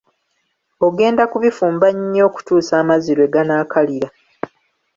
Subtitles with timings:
[0.85, 4.09] Ogenda kubifumba nnyo okutuusa amazzi lwe ganaakalira.